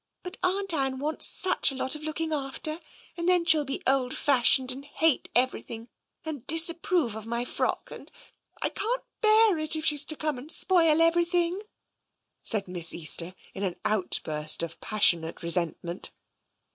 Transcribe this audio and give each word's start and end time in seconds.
But 0.23 0.37
Aunt 0.41 0.73
Anne 0.73 0.97
wants 0.97 1.27
such 1.27 1.71
a 1.71 1.75
lot 1.75 1.95
of 1.95 2.01
looking 2.01 2.33
after; 2.33 2.79
and 3.15 3.29
then 3.29 3.45
she'll 3.45 3.65
be 3.65 3.83
old 3.85 4.17
fashioned, 4.17 4.71
and 4.71 4.83
hate 4.83 5.29
every 5.35 5.61
thing 5.61 5.89
and 6.25 6.43
disapprove 6.47 7.13
of 7.15 7.27
my 7.27 7.45
frock, 7.45 7.91
and— 7.91 8.11
I 8.63 8.69
can't 8.69 9.03
bear 9.21 9.59
it 9.59 9.75
if 9.75 9.85
she's 9.85 10.03
to 10.05 10.15
come 10.15 10.39
and 10.39 10.51
spoil 10.51 10.95
ever3rthing," 11.01 11.67
said 12.41 12.67
Miss 12.67 12.95
Easter, 12.95 13.35
in 13.53 13.61
an 13.61 13.75
outburst 13.85 14.63
of 14.63 14.81
passionate 14.81 15.43
resentment. 15.43 16.09